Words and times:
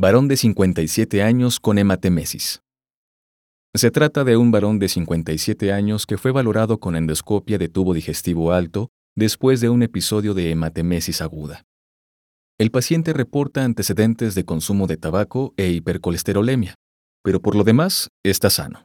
varón 0.00 0.28
de 0.28 0.36
57 0.36 1.24
años 1.24 1.58
con 1.58 1.76
hematemesis. 1.76 2.62
Se 3.74 3.90
trata 3.90 4.22
de 4.22 4.36
un 4.36 4.52
varón 4.52 4.78
de 4.78 4.88
57 4.88 5.72
años 5.72 6.06
que 6.06 6.18
fue 6.18 6.30
valorado 6.30 6.78
con 6.78 6.94
endoscopia 6.94 7.58
de 7.58 7.68
tubo 7.68 7.94
digestivo 7.94 8.52
alto 8.52 8.90
después 9.16 9.60
de 9.60 9.70
un 9.70 9.82
episodio 9.82 10.34
de 10.34 10.52
hematemesis 10.52 11.20
aguda. 11.20 11.64
El 12.58 12.70
paciente 12.70 13.12
reporta 13.12 13.64
antecedentes 13.64 14.36
de 14.36 14.44
consumo 14.44 14.86
de 14.86 14.98
tabaco 14.98 15.52
e 15.56 15.68
hipercolesterolemia, 15.70 16.76
pero 17.24 17.42
por 17.42 17.56
lo 17.56 17.64
demás 17.64 18.08
está 18.24 18.50
sano. 18.50 18.84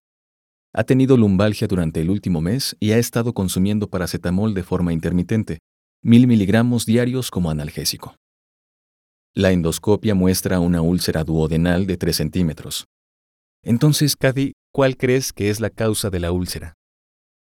Ha 0.74 0.84
tenido 0.84 1.16
lumbalgia 1.16 1.68
durante 1.68 2.02
el 2.02 2.10
último 2.10 2.42
mes 2.42 2.76
y 2.80 2.94
ha 2.94 2.98
estado 2.98 3.36
consumiendo 3.36 3.88
paracetamol 3.88 4.56
de 4.56 4.64
forma 4.64 4.94
intermitente, 4.94 5.60
mil 6.02 6.26
miligramos 6.26 6.88
diarios 6.88 7.30
como 7.30 7.52
analgésico. 7.52 8.16
La 9.36 9.50
endoscopia 9.50 10.14
muestra 10.14 10.60
una 10.60 10.82
úlcera 10.82 11.24
duodenal 11.24 11.88
de 11.88 11.98
3 11.98 12.16
centímetros. 12.16 12.86
Entonces, 13.64 14.16
Cady, 14.16 14.54
¿cuál 14.72 14.96
crees 14.96 15.34
que 15.34 15.50
es 15.50 15.60
la 15.60 15.72
causa 15.72 16.12
de 16.12 16.20
la 16.20 16.32
úlcera? 16.32 16.76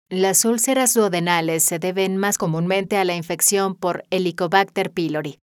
Las 0.09 0.43
úlceras 0.43 0.93
duodenales 0.93 1.63
se 1.63 1.79
deben 1.79 2.17
más 2.17 2.37
comúnmente 2.37 2.97
a 2.97 3.05
la 3.05 3.15
infección 3.15 3.73
por 3.73 4.03
Helicobacter 4.09 4.91
pylori. 4.91 5.39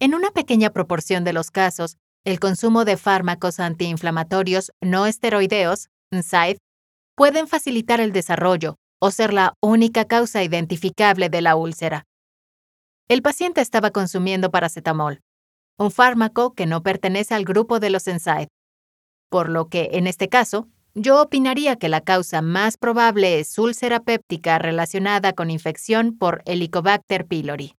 En 0.00 0.14
una 0.14 0.30
pequeña 0.30 0.70
proporción 0.70 1.22
de 1.22 1.34
los 1.34 1.50
casos, 1.50 1.98
el 2.24 2.40
consumo 2.40 2.86
de 2.86 2.96
fármacos 2.96 3.60
antiinflamatorios 3.60 4.72
no 4.80 5.04
esteroideos, 5.04 5.88
NSAID, 6.10 6.56
pueden 7.14 7.46
facilitar 7.46 8.00
el 8.00 8.12
desarrollo 8.12 8.76
o 9.02 9.10
ser 9.10 9.34
la 9.34 9.52
única 9.60 10.06
causa 10.06 10.42
identificable 10.42 11.28
de 11.28 11.42
la 11.42 11.56
úlcera. 11.56 12.04
El 13.08 13.20
paciente 13.20 13.60
estaba 13.60 13.90
consumiendo 13.90 14.50
paracetamol, 14.50 15.20
un 15.78 15.90
fármaco 15.90 16.54
que 16.54 16.66
no 16.66 16.82
pertenece 16.82 17.34
al 17.34 17.44
grupo 17.44 17.80
de 17.80 17.90
los 17.90 18.06
NSAID. 18.06 18.48
Por 19.28 19.48
lo 19.48 19.68
que, 19.68 19.90
en 19.92 20.06
este 20.06 20.28
caso, 20.28 20.68
yo 20.94 21.22
opinaría 21.22 21.76
que 21.76 21.88
la 21.88 22.02
causa 22.02 22.42
más 22.42 22.76
probable 22.76 23.40
es 23.40 23.58
úlcera 23.58 24.00
péptica 24.00 24.58
relacionada 24.58 25.32
con 25.32 25.50
infección 25.50 26.16
por 26.18 26.42
Helicobacter 26.44 27.26
pylori. 27.26 27.74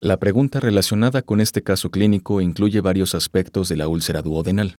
La 0.00 0.18
pregunta 0.18 0.60
relacionada 0.60 1.22
con 1.22 1.40
este 1.40 1.62
caso 1.62 1.90
clínico 1.90 2.40
incluye 2.40 2.80
varios 2.80 3.14
aspectos 3.14 3.68
de 3.68 3.76
la 3.76 3.88
úlcera 3.88 4.22
duodenal. 4.22 4.76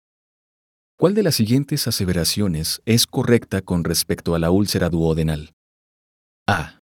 ¿Cuál 0.97 1.13
de 1.13 1.21
las 1.21 1.35
siguientes 1.35 1.87
aseveraciones 1.87 2.81
es 2.85 3.05
correcta 3.05 3.61
con 3.61 3.83
respecto 3.83 4.33
a 4.33 4.39
la 4.39 4.49
úlcera 4.49 4.89
duodenal? 4.89 5.53
A. 6.47 6.79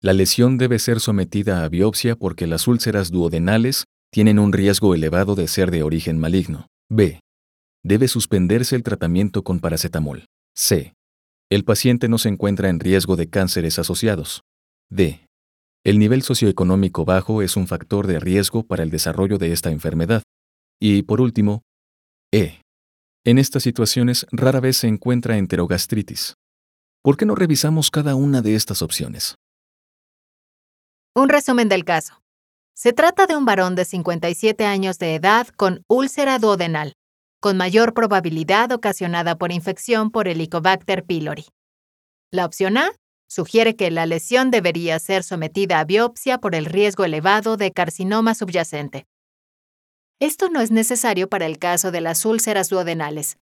La 0.00 0.12
lesión 0.12 0.58
debe 0.58 0.78
ser 0.78 1.00
sometida 1.00 1.64
a 1.64 1.68
biopsia 1.68 2.14
porque 2.14 2.46
las 2.46 2.68
úlceras 2.68 3.10
duodenales 3.10 3.84
tienen 4.10 4.38
un 4.38 4.52
riesgo 4.52 4.94
elevado 4.94 5.34
de 5.34 5.48
ser 5.48 5.70
de 5.70 5.82
origen 5.82 6.18
maligno. 6.18 6.66
B. 6.90 7.20
Debe 7.84 8.08
suspenderse 8.08 8.74
el 8.76 8.82
tratamiento 8.82 9.44
con 9.44 9.60
paracetamol. 9.60 10.26
C. 10.54 10.94
El 11.50 11.64
paciente 11.64 12.08
no 12.08 12.18
se 12.18 12.28
encuentra 12.28 12.68
en 12.68 12.80
riesgo 12.80 13.16
de 13.16 13.28
cánceres 13.28 13.78
asociados. 13.78 14.42
D. 14.90 15.26
El 15.84 15.98
nivel 15.98 16.22
socioeconómico 16.22 17.04
bajo 17.04 17.42
es 17.42 17.56
un 17.56 17.66
factor 17.66 18.06
de 18.06 18.20
riesgo 18.20 18.64
para 18.64 18.82
el 18.82 18.90
desarrollo 18.90 19.38
de 19.38 19.52
esta 19.52 19.70
enfermedad. 19.70 20.22
Y, 20.80 21.02
por 21.02 21.20
último, 21.20 21.62
E. 22.32 22.60
En 23.24 23.38
estas 23.38 23.62
situaciones 23.62 24.26
rara 24.30 24.60
vez 24.60 24.78
se 24.78 24.88
encuentra 24.88 25.38
enterogastritis. 25.38 26.34
¿Por 27.02 27.16
qué 27.16 27.26
no 27.26 27.34
revisamos 27.34 27.90
cada 27.90 28.14
una 28.14 28.42
de 28.42 28.54
estas 28.54 28.82
opciones? 28.82 29.36
Un 31.14 31.28
resumen 31.28 31.68
del 31.68 31.84
caso. 31.84 32.20
Se 32.80 32.92
trata 32.92 33.26
de 33.26 33.34
un 33.34 33.44
varón 33.44 33.74
de 33.74 33.84
57 33.84 34.64
años 34.64 35.00
de 35.00 35.16
edad 35.16 35.48
con 35.48 35.82
úlcera 35.88 36.38
duodenal, 36.38 36.92
con 37.40 37.56
mayor 37.56 37.92
probabilidad 37.92 38.70
ocasionada 38.70 39.36
por 39.36 39.50
infección 39.50 40.12
por 40.12 40.28
Helicobacter 40.28 41.04
pylori. 41.04 41.46
La 42.30 42.46
opción 42.46 42.78
A 42.78 42.92
sugiere 43.26 43.74
que 43.74 43.90
la 43.90 44.06
lesión 44.06 44.52
debería 44.52 44.96
ser 45.00 45.24
sometida 45.24 45.80
a 45.80 45.84
biopsia 45.84 46.38
por 46.38 46.54
el 46.54 46.66
riesgo 46.66 47.04
elevado 47.04 47.56
de 47.56 47.72
carcinoma 47.72 48.36
subyacente. 48.36 49.08
Esto 50.20 50.48
no 50.48 50.60
es 50.60 50.70
necesario 50.70 51.28
para 51.28 51.46
el 51.46 51.58
caso 51.58 51.90
de 51.90 52.00
las 52.00 52.24
úlceras 52.24 52.68
duodenales. 52.68 53.38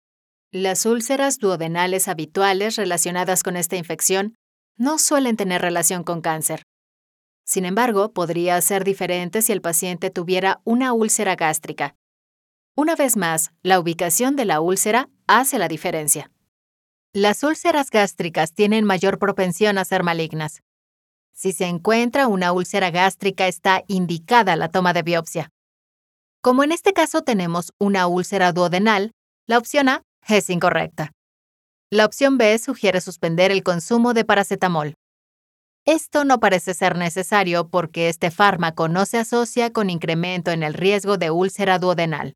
Las 0.52 0.86
úlceras 0.86 1.40
duodenales 1.40 2.08
habituales 2.08 2.76
relacionadas 2.76 3.42
con 3.42 3.58
esta 3.58 3.78
infección 3.78 4.36
no 4.78 5.00
suelen 5.00 5.38
tener 5.38 5.60
relación 5.60 6.04
con 6.04 6.22
cáncer. 6.22 6.62
Sin 7.46 7.66
embargo, 7.66 8.14
podría 8.14 8.60
ser 8.62 8.84
diferente 8.84 9.42
si 9.42 9.52
el 9.52 9.62
paciente 9.62 10.10
tuviera 10.10 10.62
una 10.64 10.94
úlcera 10.94 11.36
gástrica. 11.36 11.96
Una 12.76 12.96
vez 12.96 13.18
más, 13.18 13.52
la 13.62 13.80
ubicación 13.80 14.36
de 14.36 14.46
la 14.46 14.62
úlcera 14.62 15.10
hace 15.28 15.60
la 15.60 15.68
diferencia. 15.68 16.32
Las 17.14 17.44
úlceras 17.44 17.92
gástricas 17.92 18.54
tienen 18.54 18.86
mayor 18.86 19.20
propensión 19.20 19.78
a 19.78 19.86
ser 19.86 20.04
malignas. 20.04 20.64
Si 21.34 21.52
se 21.52 21.66
encuentra 21.66 22.28
una 22.28 22.52
úlcera 22.52 22.90
gástrica, 22.90 23.48
está 23.48 23.84
indicada 23.88 24.56
la 24.56 24.70
toma 24.70 24.94
de 24.94 25.04
biopsia. 25.04 25.50
Como 26.42 26.64
en 26.64 26.72
este 26.72 26.94
caso 26.94 27.22
tenemos 27.22 27.72
una 27.78 28.08
úlcera 28.08 28.52
duodenal, 28.52 29.12
la 29.48 29.58
opción 29.58 29.90
A 29.90 30.04
es 30.28 30.50
incorrecta. 30.50 31.12
La 31.92 32.06
opción 32.06 32.38
B 32.38 32.58
sugiere 32.58 33.02
suspender 33.02 33.52
el 33.52 33.62
consumo 33.62 34.14
de 34.14 34.26
paracetamol. 34.26 34.96
Esto 35.86 36.24
no 36.24 36.40
parece 36.40 36.74
ser 36.74 36.98
necesario 36.98 37.68
porque 37.68 38.08
este 38.08 38.32
fármaco 38.32 38.88
no 38.88 39.06
se 39.06 39.18
asocia 39.18 39.74
con 39.74 39.90
incremento 39.90 40.52
en 40.52 40.64
el 40.64 40.74
riesgo 40.74 41.18
de 41.18 41.30
úlcera 41.30 41.78
duodenal. 41.78 42.36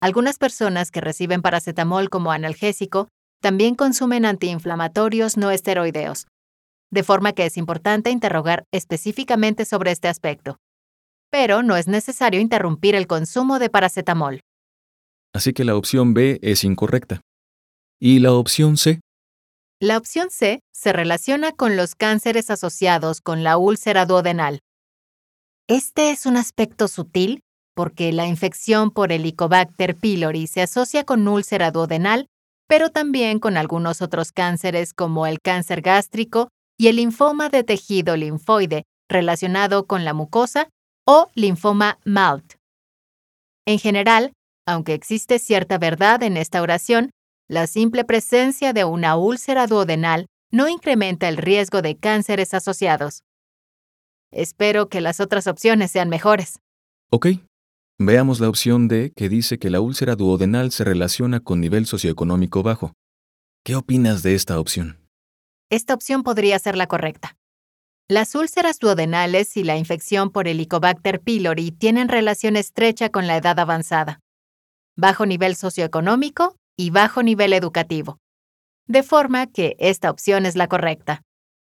Algunas 0.00 0.38
personas 0.38 0.90
que 0.90 1.02
reciben 1.02 1.42
paracetamol 1.42 2.08
como 2.08 2.32
analgésico 2.32 3.08
también 3.42 3.74
consumen 3.74 4.24
antiinflamatorios 4.24 5.36
no 5.36 5.50
esteroideos, 5.50 6.26
de 6.90 7.02
forma 7.02 7.34
que 7.34 7.44
es 7.44 7.58
importante 7.58 8.10
interrogar 8.10 8.64
específicamente 8.72 9.66
sobre 9.66 9.90
este 9.90 10.08
aspecto. 10.08 10.56
Pero 11.30 11.62
no 11.62 11.76
es 11.76 11.86
necesario 11.86 12.40
interrumpir 12.40 12.94
el 12.94 13.06
consumo 13.06 13.58
de 13.58 13.68
paracetamol. 13.68 14.40
Así 15.34 15.52
que 15.52 15.64
la 15.64 15.76
opción 15.76 16.14
B 16.14 16.38
es 16.42 16.64
incorrecta. 16.64 17.20
¿Y 18.00 18.20
la 18.20 18.32
opción 18.32 18.78
C? 18.78 19.00
La 19.82 19.98
opción 19.98 20.30
C 20.30 20.60
se 20.72 20.92
relaciona 20.92 21.50
con 21.50 21.76
los 21.76 21.96
cánceres 21.96 22.50
asociados 22.50 23.20
con 23.20 23.42
la 23.42 23.58
úlcera 23.58 24.06
duodenal. 24.06 24.60
Este 25.68 26.12
es 26.12 26.24
un 26.24 26.36
aspecto 26.36 26.86
sutil 26.86 27.40
porque 27.74 28.12
la 28.12 28.28
infección 28.28 28.92
por 28.92 29.10
Helicobacter 29.10 29.96
pylori 29.96 30.46
se 30.46 30.62
asocia 30.62 31.02
con 31.02 31.26
úlcera 31.26 31.72
duodenal, 31.72 32.28
pero 32.68 32.90
también 32.90 33.40
con 33.40 33.56
algunos 33.56 34.02
otros 34.02 34.30
cánceres 34.30 34.94
como 34.94 35.26
el 35.26 35.40
cáncer 35.40 35.80
gástrico 35.80 36.46
y 36.78 36.86
el 36.86 36.94
linfoma 36.94 37.48
de 37.48 37.64
tejido 37.64 38.16
linfoide 38.16 38.84
relacionado 39.10 39.88
con 39.88 40.04
la 40.04 40.14
mucosa 40.14 40.68
o 41.08 41.28
linfoma 41.34 41.98
MALT. 42.04 42.54
En 43.66 43.80
general, 43.80 44.32
aunque 44.64 44.94
existe 44.94 45.40
cierta 45.40 45.76
verdad 45.78 46.22
en 46.22 46.36
esta 46.36 46.62
oración, 46.62 47.10
la 47.48 47.66
simple 47.66 48.04
presencia 48.04 48.72
de 48.72 48.84
una 48.84 49.16
úlcera 49.16 49.66
duodenal 49.66 50.26
no 50.50 50.68
incrementa 50.68 51.28
el 51.28 51.36
riesgo 51.36 51.82
de 51.82 51.96
cánceres 51.96 52.54
asociados. 52.54 53.22
Espero 54.30 54.88
que 54.88 55.00
las 55.00 55.20
otras 55.20 55.46
opciones 55.46 55.90
sean 55.90 56.08
mejores. 56.08 56.58
Ok. 57.10 57.26
Veamos 57.98 58.40
la 58.40 58.48
opción 58.48 58.88
D 58.88 59.12
que 59.14 59.28
dice 59.28 59.58
que 59.58 59.70
la 59.70 59.80
úlcera 59.80 60.16
duodenal 60.16 60.72
se 60.72 60.84
relaciona 60.84 61.40
con 61.40 61.60
nivel 61.60 61.86
socioeconómico 61.86 62.62
bajo. 62.62 62.92
¿Qué 63.64 63.76
opinas 63.76 64.22
de 64.22 64.34
esta 64.34 64.58
opción? 64.58 64.98
Esta 65.70 65.94
opción 65.94 66.22
podría 66.22 66.58
ser 66.58 66.76
la 66.76 66.86
correcta. 66.86 67.36
Las 68.08 68.34
úlceras 68.34 68.78
duodenales 68.78 69.56
y 69.56 69.64
la 69.64 69.76
infección 69.76 70.30
por 70.30 70.48
Helicobacter 70.48 71.20
pylori 71.20 71.70
tienen 71.70 72.08
relación 72.08 72.56
estrecha 72.56 73.10
con 73.10 73.26
la 73.26 73.36
edad 73.36 73.58
avanzada. 73.58 74.20
Bajo 74.96 75.24
nivel 75.24 75.54
socioeconómico 75.54 76.56
y 76.82 76.90
bajo 76.90 77.22
nivel 77.22 77.52
educativo. 77.52 78.18
De 78.88 79.04
forma 79.04 79.46
que 79.46 79.76
esta 79.78 80.10
opción 80.10 80.46
es 80.46 80.56
la 80.56 80.66
correcta. 80.66 81.22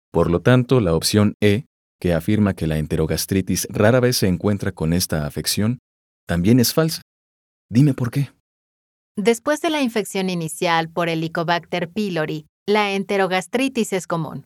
Por 0.10 0.31
lo 0.31 0.40
tanto, 0.42 0.80
la 0.80 0.96
opción 0.96 1.36
E, 1.42 1.66
que 2.00 2.13
afirma 2.13 2.54
que 2.54 2.66
la 2.66 2.78
enterogastritis 2.78 3.68
rara 3.69 4.00
vez 4.00 4.16
se 4.18 4.28
encuentra 4.28 4.72
con 4.72 4.94
esta 4.94 5.28
afección, 5.28 5.80
también 6.25 6.62
es 6.62 6.74
falsa. 6.74 7.02
Dime 7.69 7.94
por 7.94 8.10
qué. 8.10 8.31
Después 9.18 9.62
de 9.62 9.69
la 9.69 9.81
infección 9.81 10.30
inicial 10.30 10.90
por 10.90 11.10
Helicobacter 11.10 11.90
pylori, 11.90 12.46
la 12.66 12.94
enterogastritis 12.94 13.92
es 13.92 14.08
común. 14.08 14.46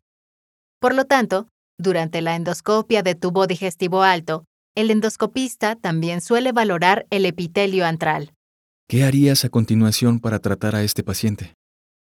Por 0.81 0.95
lo 0.95 1.06
tanto, 1.06 1.47
durante 1.77 2.23
la 2.23 2.35
endoscopia 2.35 3.03
de 3.03 3.13
tubo 3.13 3.45
digestivo 3.45 4.01
alto, 4.01 4.45
el 4.75 4.89
endoscopista 4.89 5.75
también 5.75 6.21
suele 6.21 6.51
valorar 6.51 7.06
el 7.12 7.27
epitelio 7.27 7.85
antral. 7.85 8.34
¿Qué 8.87 9.03
harías 9.03 9.43
a 9.43 9.49
continuación 9.49 10.19
para 10.19 10.37
tratar 10.37 10.75
a 10.75 10.83
este 10.83 11.03
paciente? 11.03 11.55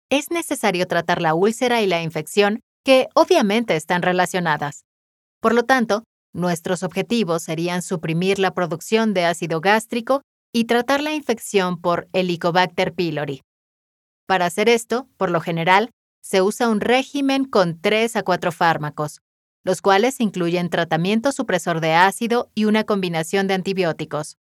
Es 0.10 0.32
necesario 0.32 0.86
tratar 0.86 1.22
la 1.22 1.34
úlcera 1.34 1.82
y 1.82 1.88
la 1.88 2.04
infección, 2.04 2.60
que 2.84 3.08
obviamente 3.16 3.78
están 3.78 4.02
relacionadas. 4.02 4.84
Por 5.40 5.54
lo 5.54 5.64
tanto, 5.64 6.04
nuestros 6.34 6.84
objetivos 6.84 7.44
serían 7.44 7.82
suprimir 7.82 8.38
la 8.38 8.54
producción 8.54 9.14
de 9.14 9.24
ácido 9.24 9.62
gástrico 9.62 10.24
y 10.54 10.66
tratar 10.66 11.02
la 11.02 11.14
infección 11.14 11.80
por 11.80 12.10
Helicobacter 12.12 12.94
pylori. 12.94 13.44
Para 14.26 14.46
hacer 14.46 14.68
esto, 14.68 15.08
por 15.16 15.32
lo 15.32 15.40
general, 15.40 15.92
se 16.22 16.42
usa 16.42 16.68
un 16.68 16.82
régimen 16.82 17.46
con 17.46 17.80
3 17.80 18.18
a 18.18 18.24
4 18.24 18.52
fármacos, 18.52 19.22
los 19.64 19.82
cuales 19.82 20.20
incluyen 20.20 20.70
tratamiento 20.70 21.32
supresor 21.32 21.80
de 21.80 21.94
ácido 21.94 22.52
y 22.56 22.66
una 22.66 22.84
combinación 22.84 23.48
de 23.48 23.54
antibióticos. 23.54 24.36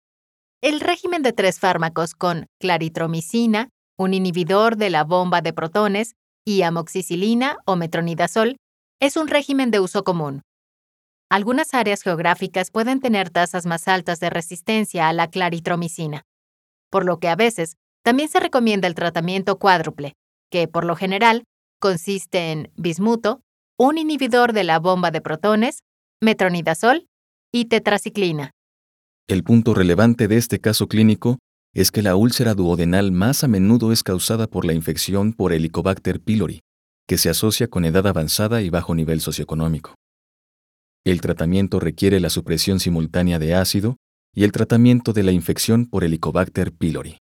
El 0.61 0.79
régimen 0.79 1.21
de 1.21 1.33
tres 1.33 1.59
fármacos 1.59 2.15
con 2.15 2.47
claritromicina, 2.59 3.69
un 3.95 4.15
inhibidor 4.15 4.75
de 4.75 4.89
la 4.89 5.03
bomba 5.03 5.41
de 5.41 5.53
protones, 5.53 6.15
y 6.47 6.63
amoxicilina 6.63 7.57
o 7.65 7.75
metronidazol 7.75 8.57
es 8.99 9.17
un 9.17 9.27
régimen 9.27 9.69
de 9.69 9.79
uso 9.79 10.03
común. 10.03 10.41
Algunas 11.29 11.73
áreas 11.73 12.01
geográficas 12.01 12.71
pueden 12.71 13.01
tener 13.01 13.29
tasas 13.29 13.65
más 13.65 13.87
altas 13.87 14.19
de 14.19 14.29
resistencia 14.29 15.09
a 15.09 15.13
la 15.13 15.29
claritromicina, 15.29 16.23
por 16.89 17.05
lo 17.05 17.19
que 17.19 17.27
a 17.27 17.35
veces 17.35 17.75
también 18.03 18.29
se 18.29 18.39
recomienda 18.39 18.87
el 18.87 18.95
tratamiento 18.95 19.59
cuádruple, 19.59 20.13
que 20.49 20.67
por 20.67 20.85
lo 20.85 20.95
general 20.95 21.43
consiste 21.79 22.51
en 22.51 22.71
bismuto, 22.75 23.41
un 23.77 23.97
inhibidor 23.97 24.53
de 24.53 24.63
la 24.63 24.79
bomba 24.79 25.11
de 25.11 25.21
protones, 25.21 25.81
metronidazol 26.19 27.05
y 27.51 27.65
tetraciclina. 27.65 28.51
El 29.29 29.43
punto 29.43 29.73
relevante 29.73 30.29
de 30.29 30.37
este 30.37 30.59
caso 30.59 30.87
clínico 30.87 31.39
es 31.73 31.91
que 31.91 32.01
la 32.01 32.15
úlcera 32.15 32.53
duodenal 32.53 33.11
más 33.11 33.43
a 33.43 33.49
menudo 33.49 33.91
es 33.91 34.01
causada 34.01 34.47
por 34.47 34.63
la 34.63 34.71
infección 34.71 35.33
por 35.33 35.51
Helicobacter 35.51 36.21
pylori, 36.21 36.61
que 37.07 37.17
se 37.17 37.29
asocia 37.29 37.67
con 37.67 37.83
edad 37.83 38.07
avanzada 38.07 38.61
y 38.61 38.69
bajo 38.69 38.95
nivel 38.95 39.19
socioeconómico. 39.19 39.95
El 41.05 41.19
tratamiento 41.19 41.81
requiere 41.81 42.21
la 42.21 42.29
supresión 42.29 42.79
simultánea 42.79 43.37
de 43.37 43.53
ácido 43.53 43.97
y 44.33 44.45
el 44.45 44.53
tratamiento 44.53 45.11
de 45.11 45.23
la 45.23 45.33
infección 45.33 45.87
por 45.87 46.05
Helicobacter 46.05 46.71
pylori. 46.71 47.17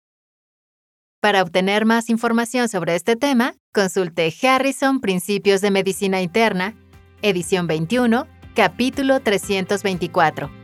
Para 1.22 1.42
obtener 1.42 1.86
más 1.86 2.10
información 2.10 2.68
sobre 2.68 2.96
este 2.96 3.16
tema, 3.16 3.54
consulte 3.72 4.30
Harrison 4.42 5.00
Principios 5.00 5.62
de 5.62 5.70
Medicina 5.70 6.20
Interna, 6.20 6.74
edición 7.22 7.66
21, 7.66 8.26
capítulo 8.54 9.20
324. 9.20 10.63